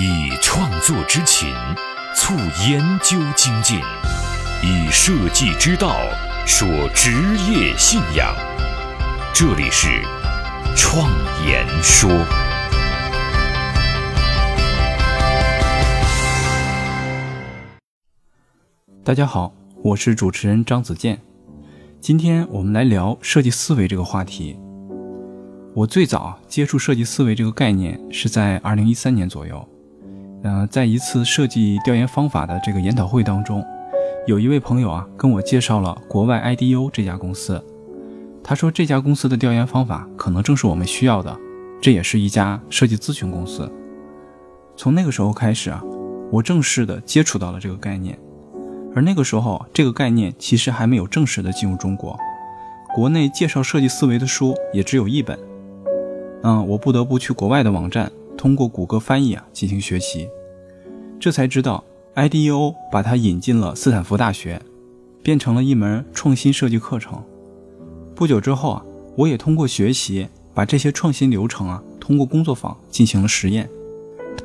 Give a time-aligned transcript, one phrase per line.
[0.00, 1.52] 以创作之情
[2.14, 2.32] 促
[2.68, 3.80] 研究精进，
[4.62, 5.96] 以设计之道
[6.46, 7.10] 说职
[7.50, 8.32] 业信仰。
[9.34, 9.88] 这里是
[10.76, 11.10] 创
[11.44, 12.08] 言说。
[19.02, 19.52] 大家好，
[19.82, 21.20] 我是主持人张子健。
[22.00, 24.56] 今天我们来聊设计思维这个话题。
[25.74, 29.68] 我最早接触设计思维这个概念是在二零一三年左右。
[30.42, 33.64] 呃，在一次设计调研方法的这个研讨会当中，
[34.26, 37.62] 有一位朋友啊跟我介绍了国外 IDU 这家公司。
[38.44, 41.36] 他说这家公司的调研方法可能正是我们需要的，
[41.82, 43.70] 这也是一家设计咨询公司。
[44.76, 45.82] 从那个时候开始啊，
[46.30, 48.18] 我正式的接触到了这个概念。
[48.94, 52.18] 而那个时候，这个概念其实还没有正式的进入中国，
[52.94, 55.38] 国内介绍设计思维的书也只有一本。
[56.42, 60.28] 嗯，我不得不去国外的网站，通过谷歌翻译啊进行学习，
[61.18, 61.82] 这才知道
[62.14, 64.62] IDEO 把它引进了斯坦福大学，
[65.24, 67.20] 变成了一门创新设计课程。
[68.14, 68.84] 不久之后啊，
[69.16, 73.68] 我也通过学习，把这些创新流程啊通过工作坊进行了实验，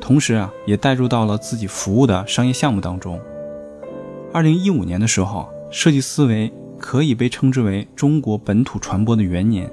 [0.01, 3.19] 同时啊也带入到了自己服务的商业项目当中。
[4.33, 9.71] 二零一五年的时候，设计思维可以被称之为中国本土传播的元年。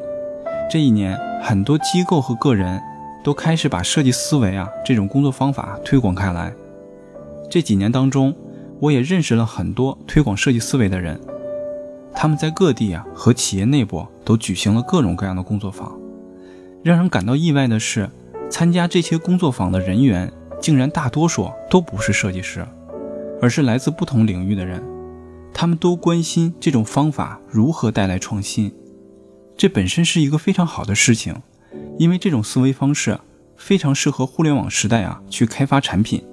[0.71, 2.81] 这一年，很多机构和个人
[3.23, 6.53] 都开始把设计思维啊这种工作方法推广开来。
[7.51, 8.35] 这几年当中，
[8.79, 11.21] 我也认识了很多推广设计思维的人，
[12.15, 15.93] 他们在各地啊和企业内部都举行了各种各样的工作坊。
[16.83, 18.09] 让人感到意外的是，
[18.51, 22.67] 参加这些工作坊的人员竟然大多数都不是设计师。
[23.43, 24.83] 而是来自不同领域的人，
[25.55, 28.71] 他们都关心这种方法如何带来创新。
[29.57, 31.35] 这本身是一个非常好的事情，
[32.01, 33.21] 因为这种思维方式
[33.59, 36.25] 非常适合互联网时代啊去开发产品。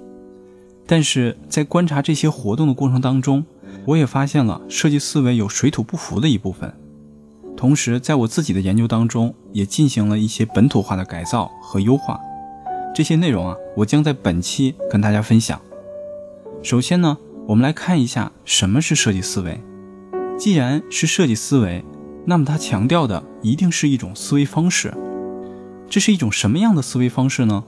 [0.86, 3.44] 但是在观察这些活动的过程当中，
[3.84, 6.72] 我也发现了设计思维有水土不服的一部分。
[7.54, 12.18] 同时，在我自己的研究当中，也进行了一些本土化的改造和优化。
[12.94, 15.60] 这些内容啊，我将在本期跟大家分享。
[16.62, 19.60] 首先呢，我们来看一下什么是设计思维。
[20.38, 21.84] 既然是设计思维，
[22.24, 24.94] 那么它强调的一定是一种思维方式。
[25.90, 27.64] 这是一种什么样的思维方式呢？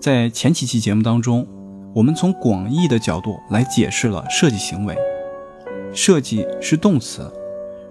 [0.00, 1.46] 在前几期节目当中，
[1.94, 4.96] 我们从广义的角度来解释了设计行为。
[5.92, 7.32] 设计是动词，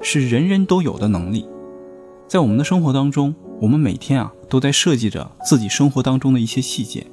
[0.02, 1.48] 是人人都有的能力。
[2.28, 7.08] 在我们的生活当中，我们每天啊都在设计着自己生活当中的一些细节，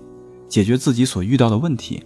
[0.49, 2.03] 解决自己所遇到的问题。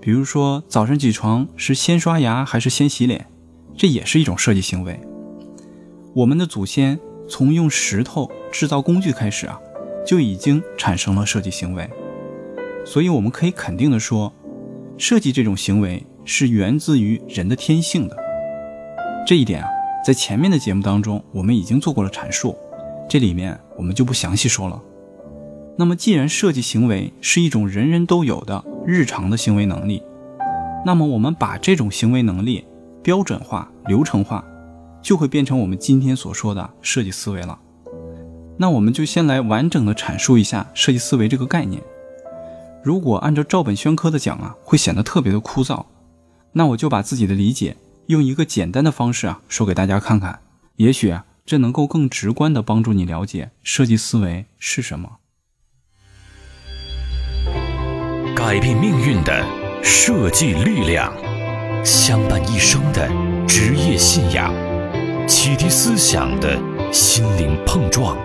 [0.00, 3.26] 比如说，早上起床是先刷牙还是先洗脸，
[3.76, 5.00] 这也是一种设计行为。
[6.14, 6.98] 我们的祖先
[7.28, 9.58] 从用石头制造工具开始啊，
[10.06, 11.88] 就已经产生了设计行为。
[12.84, 14.32] 所以，我们可以肯定的说，
[14.98, 18.16] 设计这种行为是源自于人的天性的。
[19.26, 19.68] 这一点啊，
[20.04, 22.56] 在前面的节目当中我们已经做过了阐述，
[23.08, 24.80] 这里面我们就不详细说了。
[25.78, 30.02] 那么，既然设计行为是一种人人都有的日常的行为能力，
[30.84, 32.64] 那么我们把这种行为能力
[33.02, 34.44] 标准化、流程化，
[35.00, 37.58] 就会变成我们今天所说的设计思维了。
[38.58, 41.82] 那我们就先来完整的阐述一下设计思维这个概念。
[42.84, 45.84] 如果按照照本宣科的讲啊，会显得特别的枯燥。
[46.52, 47.76] 那我就把自己的理解
[48.06, 50.40] 用一个简单的方式啊说给大家看看，
[50.76, 55.18] 也许啊这能够更直观的帮助你了解设计思维是什么。
[58.36, 59.44] 改变命运的
[59.82, 61.12] 设计力量，
[61.84, 63.08] 相伴一生的
[63.46, 64.52] 职业信仰，
[65.26, 66.60] 启迪思想的
[66.92, 68.18] 心灵碰撞，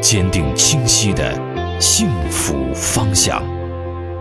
[0.00, 1.34] 坚定清晰的
[1.80, 3.42] 幸福方向。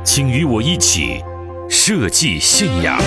[0.03, 1.23] 请与我一起
[1.69, 2.99] 设计信仰。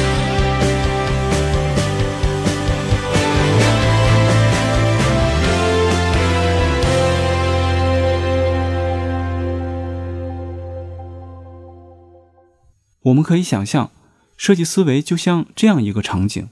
[13.03, 13.91] 我们可以想象，
[14.36, 16.48] 设计思维就像这样一个场景：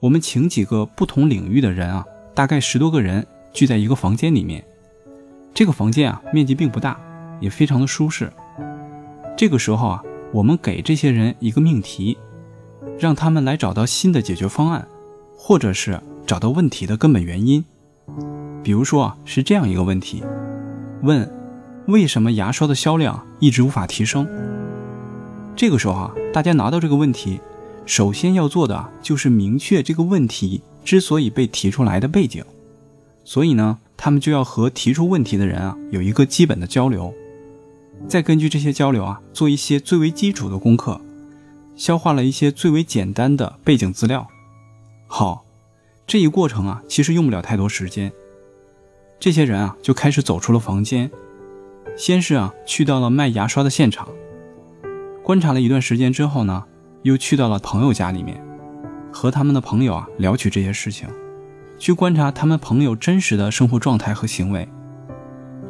[0.00, 4.64] 我们请几个不同领域的人啊，大概十多个人聚在一个房间里面。
[5.54, 6.98] 这个房间啊，面积并不大，
[7.40, 8.32] 也非常的舒适。
[9.36, 10.02] 这个时候啊，
[10.32, 12.16] 我们给这些人一个命题，
[12.98, 14.86] 让他们来找到新的解决方案，
[15.36, 17.64] 或者是找到问题的根本原因。
[18.62, 20.22] 比如说啊，是这样一个问题：
[21.02, 21.30] 问
[21.86, 24.26] 为什么牙刷的销量一直无法提升？
[25.54, 27.40] 这个时候啊，大家拿到这个问题，
[27.84, 32.42] 首先要做的就是明确这个问题之所以被提出来的背景。
[33.24, 37.14] 所以呢，他们就要和提出问题的人啊有一个基本的交流。
[38.08, 41.00] 再根据这些交流啊，做一些最为基础的功课，
[41.76, 44.26] 消化了一些最为简单的背景资料。
[45.06, 45.44] 好，
[46.04, 48.10] 这一过程啊，其实用不了太多时间。
[49.20, 51.08] 这些人啊，就开始走出了房间，
[51.96, 54.08] 先是啊，去到了卖牙刷的现场，
[55.22, 56.64] 观察了一段时间之后呢，
[57.02, 58.42] 又去到了朋友家里面，
[59.12, 61.08] 和他们的朋友啊聊起这些事情，
[61.82, 64.68] 去观察他们朋友真实的生活状态和行为。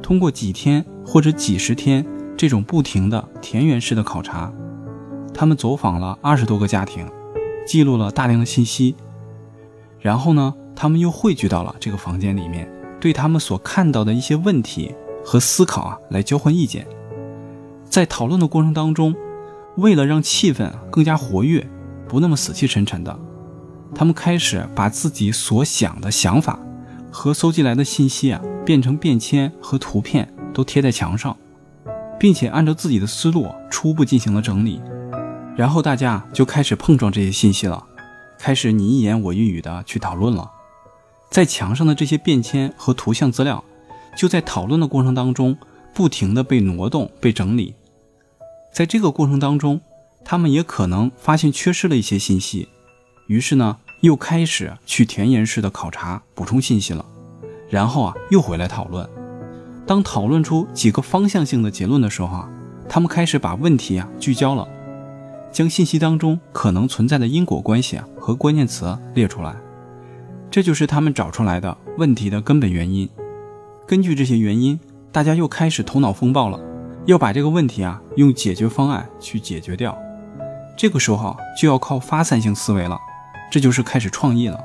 [0.03, 2.05] 通过几天或者几十天
[2.37, 4.53] 这种不停的田园式的考察，
[5.33, 7.11] 他们走访了二十多个家庭，
[7.67, 8.95] 记录了大量的信息，
[10.01, 12.71] 然后呢，他们又汇聚到了这个房间里面。
[13.01, 14.95] 对他们所看到的一些问题
[15.25, 16.87] 和思考啊，来交换意见。
[17.89, 19.15] 在讨论的过程当中，
[19.79, 21.67] 为了让气氛更加活跃，
[22.07, 23.19] 不那么死气沉沉的，
[23.95, 26.59] 他们开始把自己所想的想法
[27.11, 31.37] 和搜集来的信息啊，变成便签和图片，都贴在墙上，
[32.19, 34.81] 并且按照自己的思路初步进行了整理。
[35.55, 37.85] 然后大家就开始碰撞这些信息了，
[38.39, 40.51] 开始你一言我一语的去讨论了。
[41.31, 43.63] 在墙上的这些便签和图像资料，
[44.17, 45.57] 就在讨论的过程当中，
[45.95, 47.75] 不停的被挪动、被整理。
[48.73, 49.83] 在这个过程当中，
[50.25, 52.69] 他们也可能发现缺失了一些信息，
[53.27, 57.05] 于是呢，又开始去田野式的考察、补充信息了。
[57.71, 59.09] 然后啊，又回来讨论。
[59.87, 62.51] 当讨论出几个方向性的结论的时候啊，
[62.89, 64.67] 他们开始把问题啊聚焦了，
[65.53, 69.55] 将信息当中可能存在的因果关系啊和关键词列出来。
[70.51, 73.09] 这就是他们找出来的问题的根本原因。
[73.87, 74.79] 根据这些原因，
[75.13, 76.59] 大家又开始头脑风暴了，
[77.07, 79.97] 要把这个问题啊用解决方案去解决掉。
[80.77, 82.99] 这个时候就要靠发散性思维了，
[83.53, 84.59] 这就是开始创意了。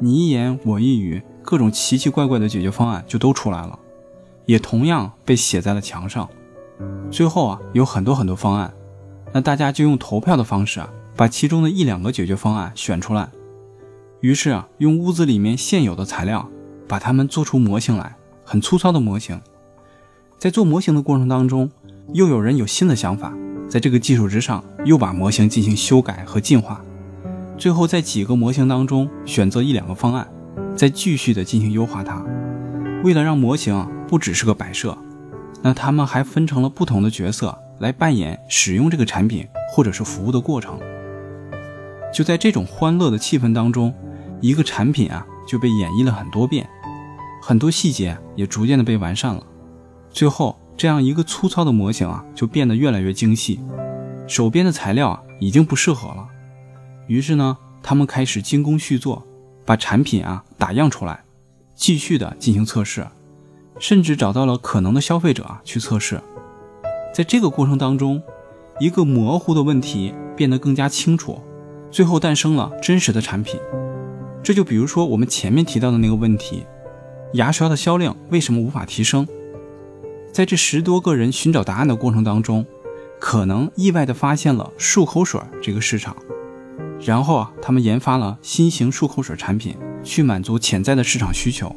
[0.00, 3.78] 你一言我一语，各种奇奇怪怪的解决方案就都出来了，
[4.46, 6.28] 也同样被写在了墙上。
[7.08, 8.74] 最后啊，有很多很多方案，
[9.32, 13.28] 那大家就用投票的方式啊，把其中的一两个解决方案选出来。
[14.22, 16.48] 于是啊，用屋子里面现有的材料，
[16.88, 19.40] 把它们做出模型来，很粗糙的模型。
[20.36, 21.70] 在做模型的过程当中，
[22.12, 23.32] 又有人有新的想法，
[23.68, 26.82] 在这个基础之上，又把模型进行修改和进化。
[27.56, 30.28] 最后在几个模型当中选择一两个方案，
[30.76, 32.24] 再继续的进行优化它。
[33.02, 34.96] 为了让模型不只是个摆设，
[35.62, 40.78] 那他们还分成了不同的角色来扮演使用这个产品或者是服务的过程。
[42.12, 43.94] 就在这种欢乐的气氛当中。
[44.40, 46.68] 一个产品啊就被演绎了很多遍，
[47.40, 49.42] 很多细节也逐渐的被完善了。
[50.10, 53.58] 最后，这样一个粗糙的模型啊就变得越来越精细。
[54.26, 56.28] 手边的材料啊已经不适合了，
[57.06, 59.26] 于是呢，他们开始精工续作，
[59.64, 61.24] 把产品啊打样出来，
[61.74, 63.06] 继续的进行测试，
[63.78, 66.20] 甚至找到了可能的消费者啊去测试。
[67.12, 68.22] 在这个过程当中，
[68.80, 71.40] 一个模糊的问题变得更加清楚，
[71.90, 73.60] 最后诞生了真实的产品。
[74.42, 76.66] 这就比如说我们前面提到的那个问题，
[77.34, 79.26] 牙刷的销量为什么无法提升？
[80.32, 82.66] 在这十多个人寻找答案的过程当中，
[83.20, 86.16] 可能意外的发现了漱口水这个市场，
[87.04, 91.76] 然后啊，他们研发了新型漱口水产品，去满足潜在的市场需求。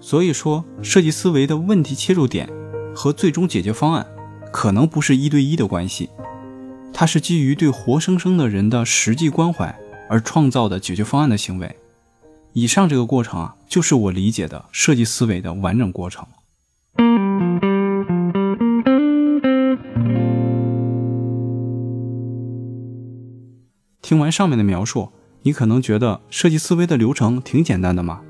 [0.00, 2.48] 所以说，设计思维的问题切入点
[2.94, 4.06] 和最终解决方案，
[4.52, 6.10] 可能不是一对一的关系，
[6.92, 9.74] 它是基于对活生生的人的实际关怀。
[10.06, 11.76] 而创造的解决方案的行为，
[12.52, 16.26] 以上这个过程啊，就是我理解的设计思维的完整过程。
[24.14, 25.08] 听完上面的描述，
[25.42, 28.20] 你可能觉得设计思维的流程挺简单的嘛？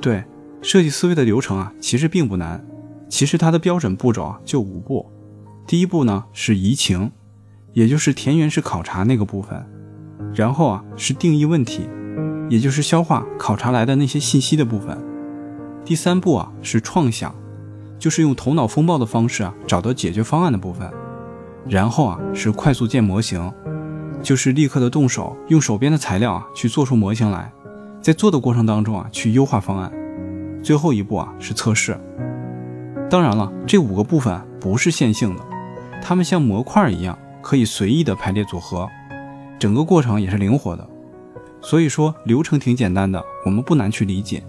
[0.00, 0.22] 对，
[0.62, 2.64] 设计思维的流程啊，其实并不难。
[3.08, 5.10] 其实它的标准步骤啊，就五步。
[5.66, 7.10] 第一步呢是移情，
[7.72, 9.66] 也就是田园式考察那个部分。
[10.32, 11.88] 然后啊，是定义问题，
[12.48, 14.96] 也就是消化考察来的那些信息的部分。
[15.84, 17.34] 第三步啊，是创想，
[17.98, 20.88] 就是用头脑风暴的方式啊，找到解决方案的部分。
[21.68, 23.52] 然后啊，是快速建模型，
[24.22, 27.52] 就是立刻的动手，用手边的材料啊，去做出模型来，
[28.00, 29.90] 在做的过程当中啊，去优化方案。
[30.62, 31.98] 最后一步啊，是测试。
[33.08, 35.42] 当然了，这五个部分不是线性的，
[36.02, 38.88] 它们像模块一样，可以随意的排列组合。
[39.58, 40.88] 整个过程也是灵活的，
[41.60, 44.42] 所以说流程挺简单的，我们不难去理解。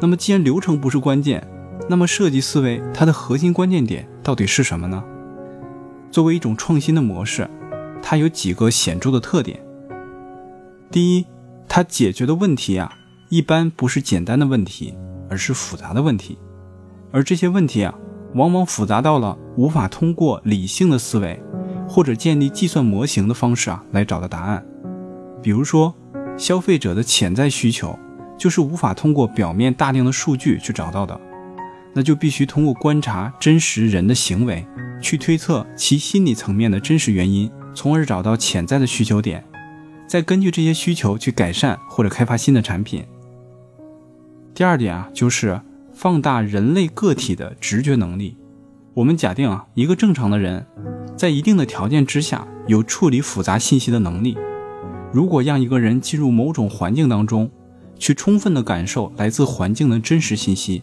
[0.00, 1.46] 那么既然流程不是关键，
[1.88, 5.02] 那么设计思维它的核心关键点到底是什么呢？
[6.10, 7.48] 作为一种创新的模式，
[8.02, 9.60] 它有几个显著的特点。
[10.90, 11.26] 第一，
[11.68, 12.92] 它解决的问题啊，
[13.28, 14.94] 一般不是简单的问题，
[15.28, 16.38] 而是复杂的问题，
[17.12, 17.94] 而这些问题啊，
[18.34, 21.38] 往往复杂到了无法通过理性的思维
[21.86, 24.64] 或者建立计算模型的方式啊来找到答案。
[25.42, 25.94] 比如说，
[26.36, 27.98] 消费者的潜在需求
[28.38, 31.20] 就是无法通过表面大量的数据去找到的，
[31.94, 34.66] 那就必须通过观察真实人的行为，
[35.02, 39.44] 去推测其心理层面的真实原因，从而找到潜在的需求点，
[40.08, 43.06] 再根据这些需求去改善或者开发新的产品。
[44.52, 45.60] 第二点啊，就是
[45.94, 48.36] 放大人类个体的直觉能力。
[48.94, 50.66] 我们假定啊，一个正常的人，
[51.16, 54.36] 在一定的条件之下，有处理复杂信息的能力。
[55.12, 57.48] 如果让一个人进入某种环境当中，
[57.96, 60.82] 去充分的感受来自环境的真实信息，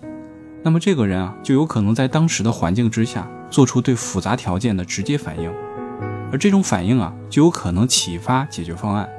[0.64, 5.52] 那么这个人啊，就有可能在当时的环境之下，做出对复杂条件的直接反应。
[6.36, 9.10] 而这种反应啊，就有可能启发解决方案。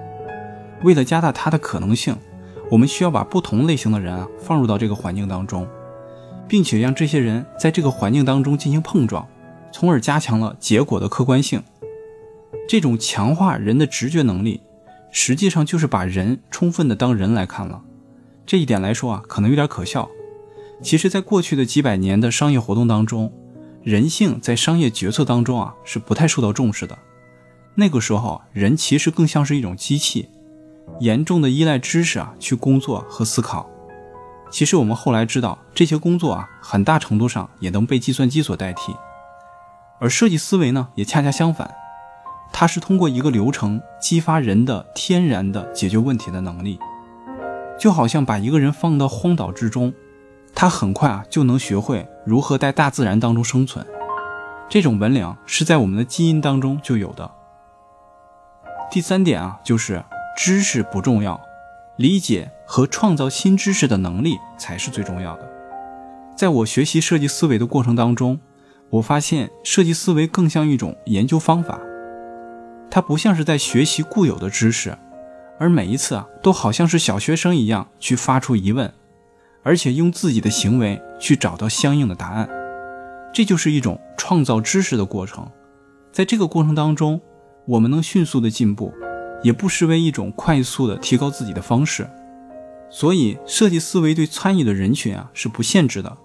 [0.82, 2.14] 为了加大它的可能性。
[2.68, 5.68] 我们需要把不同类型的人啊放入到这个环境当中，
[6.48, 9.24] 并且让这些人在这个环境当中进行碰撞，
[9.70, 11.62] 从而加强了结果的客观性。
[12.68, 14.62] 这种强化人的直觉能力，
[15.12, 17.82] 实际上就是把人充分的当人来看了。
[18.44, 20.10] 这一点来说啊，可能有点可笑。
[20.82, 23.32] 其实，在过去的几百年的商业活动当中，
[23.84, 26.98] 人性在商业决策当中啊是不太受到重视的。
[27.78, 30.30] 那个时候，人其实更像是一种机器。
[31.00, 33.68] 严重的依赖知识啊去工作和思考，
[34.50, 38.94] 其实我们后来知道，这些工作啊很大程度上也能被计算机所代替。
[39.98, 41.70] 而设计思维呢，也恰恰相反，
[42.52, 46.78] 它是通过一个流程激发人的天然的解决问题的能力。
[47.78, 49.92] 就好像把一个人放到荒岛之中，
[50.54, 53.84] 他很快啊就能学会如何在大自然当中生存。
[54.68, 57.30] 这种本领是在我们的基因当中就有的。
[58.90, 60.04] 第三点啊，就是。
[60.38, 61.40] 知识不重要，
[61.96, 65.50] 理解和创造新知识的能力才是最重要的。
[66.36, 68.38] 在我学习设计思维的过程当中，
[68.90, 71.80] 我发现设计思维更像一种研究方法，
[72.90, 74.98] 它不像是在学习固有的知识，
[75.58, 78.92] 而每一次啊，都好像是小学生一样去发出疑问，
[79.62, 82.46] 而且用自己的行为去找到相应的答案。
[83.32, 85.50] 这就是一种创造知识的过程。
[86.12, 87.18] 在这个过程当中，
[87.66, 88.92] 我们能迅速的进步。
[89.42, 92.08] 也不失为一种快速的提高自己的方式，
[92.90, 96.16] 所以设计思维对参与的人群啊是不限制的，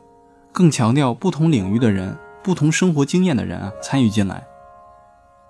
[0.52, 4.48] 更强调不同领域的人、不同生活经验的人啊参与进来。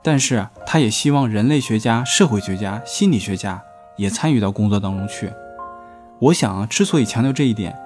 [0.03, 3.61] 但是他也希望人类学家、社会学家、心理学家
[3.95, 5.31] 也参与到工作当中去。
[6.19, 7.77] 我想啊，之所以强调这一点，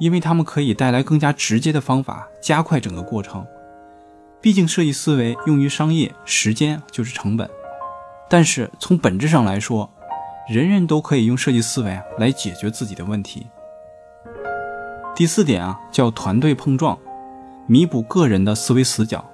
[0.00, 3.46] 因为他们可以带来更加直接的方法，加快整个过程。
[4.40, 7.48] 毕竟设计思维用于商业，时间就是成本。
[8.30, 9.90] 但是从本质上来说，
[10.48, 13.46] 人人都可以用设计思维啊来解决自己的问题。
[15.16, 16.96] 第四点啊叫团队碰撞，
[17.66, 19.28] 弥补个人的思维死角。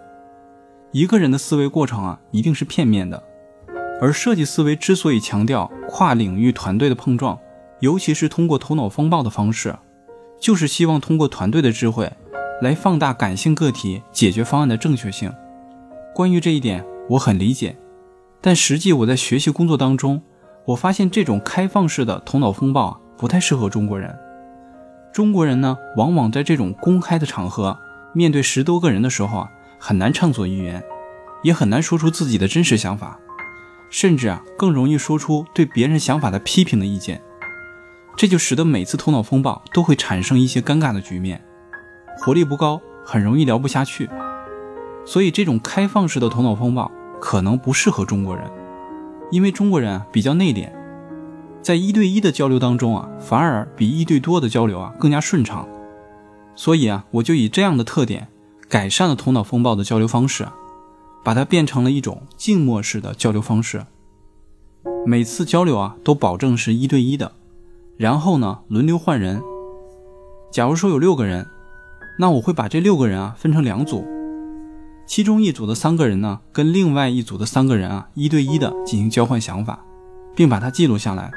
[0.92, 3.22] 一个人的思维过程啊一定是片面的，
[4.00, 7.38] 而设计思维之所以强调跨领域团队的碰撞，
[7.80, 9.76] 尤其是通过头脑风暴的方式，
[10.40, 12.10] 就是希望通过团队的智慧
[12.60, 15.32] 来放大感性个体解决方案的正确性。
[16.14, 17.76] 关于这一点，我很理解。
[18.40, 20.22] 但实际我在学习工作当中，
[20.66, 24.14] 我发现这种开放式的头脑风暴啊，不太适合中国人。
[25.12, 27.78] 中国人呢，往往在这种公开的场合，
[28.12, 30.82] 面对十多个人的时候啊，很难畅所欲言，
[31.42, 33.18] 也很难说出自己的真实想法，
[33.90, 37.22] 甚至啊，更容易说出对别人想法的批评的意见。
[38.16, 41.44] 这就使得每次头脑风暴都会产生一些尴尬的局面，
[42.18, 44.08] 活力不高，很容易聊不下去。
[45.04, 46.90] 所以这种开放式的头脑风暴。
[47.20, 48.44] 可能不适合中国人，
[49.30, 50.70] 因为中国人啊比较内敛，
[51.62, 55.66] 在一对一的交流当中啊，反而比一对多的交流啊更加顺畅。
[56.54, 58.28] 所以啊，我就以这样的特点，
[58.68, 60.46] 改善了头脑风暴的交流方式，
[61.24, 63.86] 把它变成了一种静默式的交流方式。
[65.06, 67.32] 每次交流啊都保证是一对一的，
[67.96, 69.40] 然后呢轮流换人。
[70.52, 71.46] 假如说有六个人，
[72.16, 74.06] 那我会把这六个人啊分成两组。
[75.06, 79.78] 其中一组的三个人呢，跟另外一组的三个人啊，一对一的进行交换想法，
[80.34, 81.30] 并把它记录下来。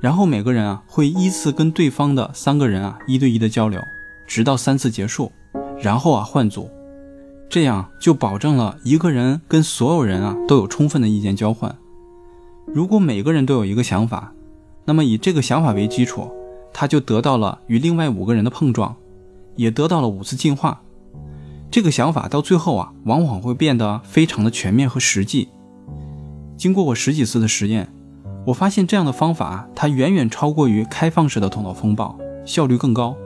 [0.00, 3.80] 然后每个人啊，会依次跟对方的三个人啊，一对一的交流，
[4.26, 5.30] 直到三次结束，
[5.80, 6.68] 然后啊换组。
[7.48, 11.74] 这样就保证了一个人跟所有人啊都有充分的意见交换。
[12.66, 14.32] 如果每个人都有一个想法，
[14.84, 16.28] 那么以这个想法为基础，
[16.72, 18.96] 他就得到了与另外五个人的碰撞，
[19.56, 20.82] 也得到了五次进化。
[21.70, 25.48] 这个想法到最后啊，往往会变得非常的全面和实际。
[26.56, 27.92] 经过我十几次的实验，
[28.46, 33.16] 我发现这样的方法它远远超过于开放式的头脑风暴，效率更高，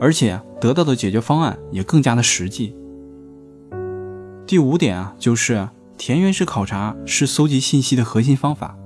[0.00, 2.74] 而且得到的解决方案也更加的实际。
[4.46, 8.78] 第五点啊，就是田园式考察是搜集信息的核心方法，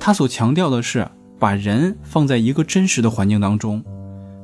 [0.00, 1.06] 它所强调的是
[1.38, 3.84] 把人放在一个真实的环境当中，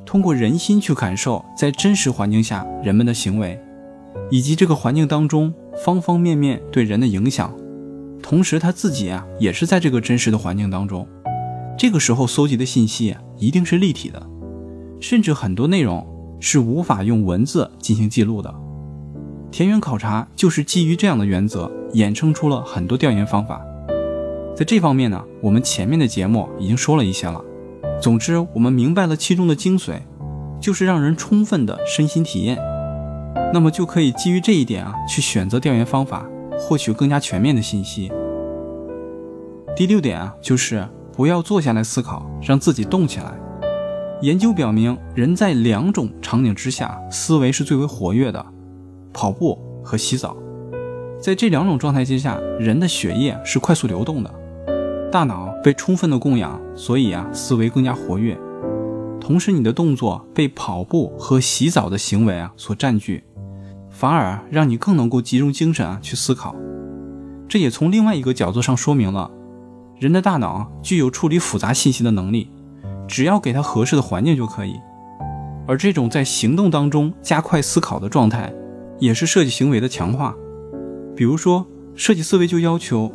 [0.09, 3.61] 通过人心去感受在真实环境下人们的行为，
[4.31, 5.53] 以及这个环境当中
[5.85, 7.55] 方方面面对人的影响。
[8.23, 11.07] 同时，他自己啊也是在这个真实的环境当中，
[11.77, 14.27] 这个时候搜集的信息一定是立体的，
[14.99, 16.07] 甚至很多内容
[16.41, 18.55] 是无法用文字进行记录的。
[19.51, 23.61] 田园考察就是基于这样的原则衍生出了很多调研方法。
[24.57, 27.45] 在这方面呢，我们前面的节目已经说了一些了。
[28.01, 30.01] 总之，我们明白了其中的精髓，
[30.61, 32.59] 就是让人充分的身心体验，
[33.53, 36.27] 那么就可以基于这一点啊去选择调研方法。
[36.61, 38.11] 获取更加全面的信息。
[39.77, 43.33] 第六点啊，就是不要坐下来思考，让自己动起来。
[44.23, 48.45] 研究表明，人在两种场景之下思维是最为活跃的：
[49.13, 50.37] 跑步和洗澡。
[51.21, 54.35] 在这两种状态之下，人的血液是快速流动的，
[55.13, 58.39] 大脑被充分的供养，所以啊，思维更加活跃。
[59.21, 63.25] 同时，你的动作被跑步和洗澡的行为啊所占据。
[63.91, 66.55] 反而让你更能够集中精神啊去思考，
[67.49, 69.29] 这也从另外一个角度上说明了，
[69.99, 72.49] 人的大脑具有处理复杂信息的能力，
[73.09, 74.77] 只要给他合适的环境就可以。
[75.67, 78.55] 而这种在行动当中加快思考的状态，
[79.01, 80.33] 也是设计行为的强化。
[81.17, 83.11] 比如说，设计思维就要求，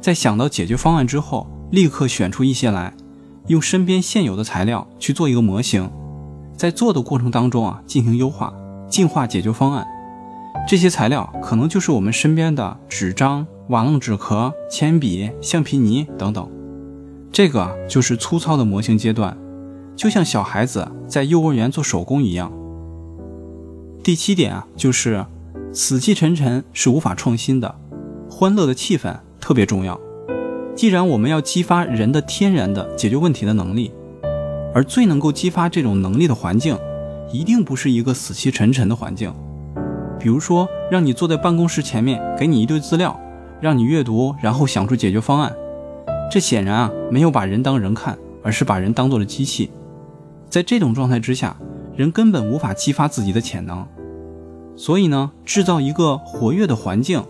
[0.00, 2.94] 在想到解决方案之后，立刻选出一些来，
[3.48, 5.90] 用身边现有的材料去做一个模型，
[6.56, 8.54] 在做的过程当中啊进行优化、
[8.88, 9.86] 进化解决方案。
[10.66, 16.48] 这些材料可能就是我们身边的纸张、瓦楞纸壳、铅笔、橡皮泥等等。
[17.30, 19.36] 这个就是粗糙的模型阶段，
[19.94, 22.50] 就像小孩子在幼儿园做手工一样。
[24.02, 25.26] 第七点啊，就是
[25.72, 27.74] 死气沉沉是无法创新的，
[28.30, 30.00] 欢乐的气氛特别重要。
[30.78, 33.90] 既然我们要激发人的天然的解决问题的能力，
[34.72, 36.78] 而最能够激发这种能力的环境，
[37.32, 39.34] 一定不是一个死气沉沉的环境。
[40.20, 43.18] 比如说，让你坐在办公室前面，给你一堆资料，
[43.60, 45.52] 让你阅读，然后想出解决方案。
[46.30, 49.72] 这显然啊，没有把人当人看，而是把人当做了机器。
[50.48, 51.56] 在这种状态之下，
[51.96, 53.84] 人根本无法激发自己的潜能。
[54.76, 57.20] 所以呢，制造一个活跃的环境，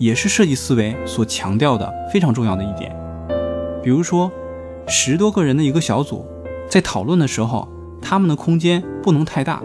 [0.00, 2.90] 也是设计思维所强调的非常重要的一点。
[3.82, 4.32] 比如说，
[4.88, 6.24] 十多个人的一个小组，
[6.68, 7.68] 在讨论的时候，
[8.00, 9.62] 他们的空间不能太大。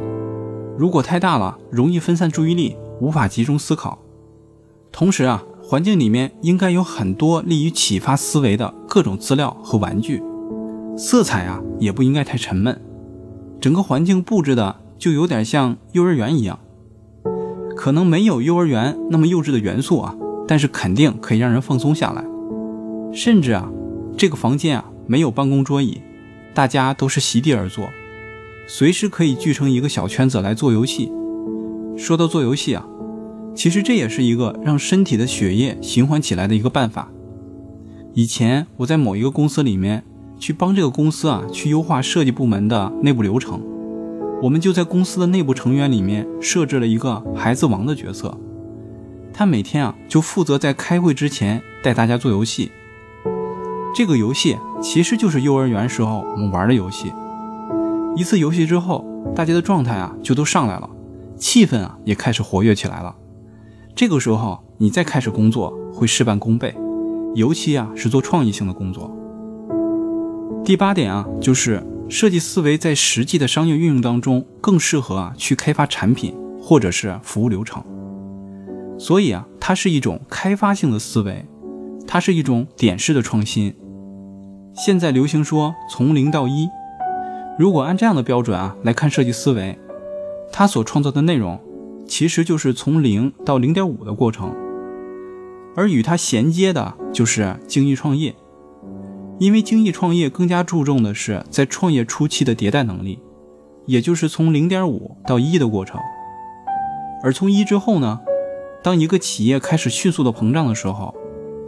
[0.78, 3.98] 如果太大了，容易分散注意力，无法集中思考。
[4.92, 10.22] 同时啊，环境里面应该有很多利于启发思维的各种资料和玩具，
[10.98, 12.82] 色彩啊也不应该太沉闷。
[13.62, 16.60] 整个环境布置的就有点像幼儿园一样，
[17.76, 20.16] 可能没有幼儿园那么幼稚的元素啊，
[20.48, 22.24] 但是肯定可以让人放松下来。
[23.14, 23.70] 甚至啊，
[24.18, 26.02] 这个房间啊没有办公桌椅，
[26.54, 27.90] 大家都是席地而坐。
[28.68, 31.12] 随时可以聚成一个小圈子来做游戏。
[31.98, 32.86] 说到做游戏啊，
[33.56, 37.10] 其实这也是一个让身体的血液循环起来的一个办法。
[38.14, 40.04] 以前我在某一个公司里面
[40.40, 43.62] 去帮这个公司啊去优化设计部门的内部流程，
[44.42, 48.38] 我们就在公司的内部成员里面设置了一个孩子王的角色，
[49.38, 52.72] 他每天啊就负责在开会之前带大家做游戏。
[53.94, 57.12] 这个游戏其实就是幼儿园时候我们玩的游戏。
[58.16, 60.90] 一次游戏之后，大家的状态啊就都上来了，
[61.38, 63.14] 气氛啊也开始活跃起来了。
[63.94, 66.74] 这个时候你再开始工作会事半功倍，
[67.36, 69.14] 尤其啊是做创意性的工作。
[70.64, 77.84] 第八点啊，就是设计思维在实际的商业运用当中更适合啊去开发产品或者是服务流程。
[78.98, 81.46] 所以啊，它是一种开发性的思维，
[82.08, 83.76] 它是一种点式的创新。
[84.74, 86.68] 现在流行说从零到一。
[87.58, 89.78] 如果按这样的标准啊来看设计思维，
[90.52, 91.60] 它所创造的内容，
[92.06, 94.54] 其实就是从零到零点五的过程，
[95.76, 98.36] 而与它衔接的就是精益创业，
[99.40, 103.20] 因为精益创业更加注重的是在创业初期的迭代能力，
[103.86, 105.98] 也就是从零点五到一的过程，
[107.24, 108.20] 而从一之后呢，
[108.86, 111.12] 当一个企业开始迅速的膨胀的时候，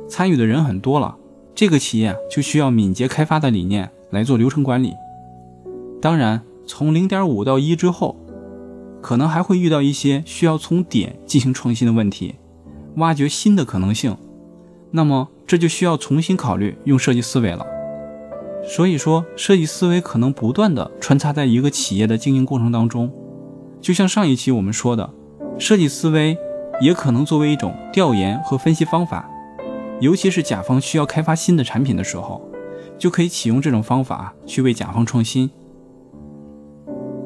[0.07, 1.17] 参与的人很多了，
[1.55, 4.93] 这个企业就需要敏捷开发的理念来做流程管理。
[5.99, 8.15] 当然，从零点五到一之后，
[9.01, 12.35] 可能还会遇到一些需要从点进行创新的问题，
[12.97, 14.15] 挖掘新的可能性。
[14.91, 17.65] 那么，这就需要重新考虑用设计思维了。
[18.63, 23.11] 所以说，设计思维可能不断的穿插在一个企业的经营过程当中。
[23.81, 25.09] 就像上一期我们说的，
[25.57, 26.37] 设计思维
[26.79, 29.29] 也可能作为一种调研和分析方法，
[29.99, 32.41] 尤其是甲方需要开发新的产品的时候，
[32.97, 35.49] 就可以启用这种方法去为甲方创新。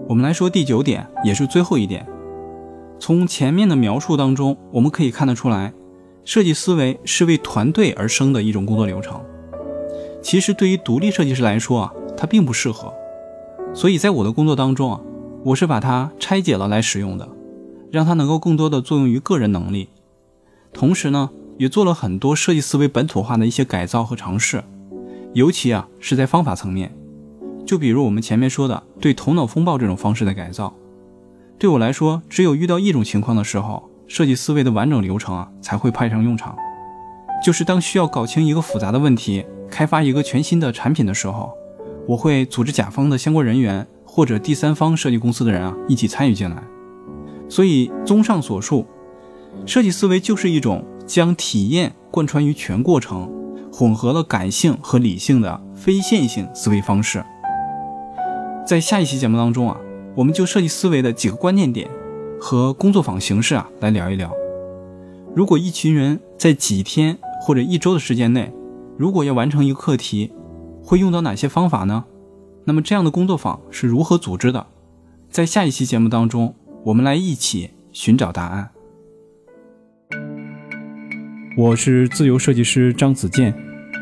[0.07, 2.05] 我们来说第九点，也是最后一点。
[2.99, 5.73] 从前面的描述当中，我们可以看得出来，
[6.23, 9.19] 设计思维是为团队而生的一种工作流程。
[10.21, 12.93] 其实对于独立设计师来说啊，它并不适合。
[13.73, 15.01] 所以在我的工作当中啊，
[15.43, 17.27] 我是把它拆解了来使用的，
[17.91, 19.89] 让它能够更多的作用于个人能力。
[20.73, 24.63] 同时呢，也做了很多设计思维本土化的一些改造和尝试，
[25.33, 26.95] 尤其啊是在方法层面。
[27.65, 30.73] 就比如我们前面说的对头脑风暴这种方式的改造。
[31.59, 36.55] 对我来说，只有遇到一种情况的时候，设计思维的完整流程啊才会派上用场，
[37.43, 41.51] 就是当需要搞清一个复杂的问题，开发一个全新的产品的时候，
[42.07, 46.63] 我会组织甲方的相关人员或者第三方设计公司的人啊一起参与进来。
[47.51, 48.85] 所以，综上所述，
[49.65, 53.29] 设计思维就是一种将体验贯穿于全过程，
[53.73, 57.23] 混合了感性和理性的非线性思维方式。
[58.65, 59.77] 在下一期节目当中啊。
[60.13, 61.89] 我们就设计思维的几个关键点
[62.37, 64.29] 和工作坊形式啊来聊一聊。
[65.33, 68.53] 如果一群人在几天或者一周的时间内，
[68.97, 70.33] 如果要完成一个课题，
[70.83, 72.03] 会用到哪些方法呢？
[72.65, 74.67] 那么这样的工作坊是如何组织的？
[75.29, 78.67] 在下一期节目当中，我们来一起寻找答案。
[81.55, 83.53] 我是自由设计师张子健，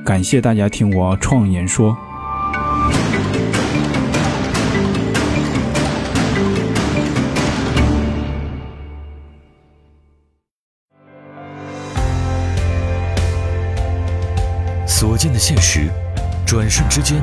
[0.06, 1.94] 感谢大家听我创言说。
[14.88, 15.90] 所见的现实，
[16.46, 17.22] 转瞬之间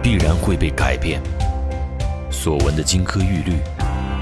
[0.00, 1.20] 必然会被改变；
[2.30, 3.54] 所闻的金科玉律，